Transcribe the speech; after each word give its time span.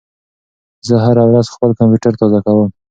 زه 0.87 0.95
هره 1.05 1.23
ورځ 1.29 1.45
خپل 1.55 1.69
کمپیوټر 1.79 2.13
تازه 2.19 2.39
کوم. 2.45 2.69